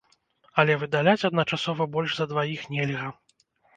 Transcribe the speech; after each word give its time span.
Але 0.61 0.77
выдаляць 0.83 1.27
адначасова 1.29 1.87
больш 1.97 2.11
за 2.21 2.25
дваіх 2.33 2.61
нельга. 2.77 3.07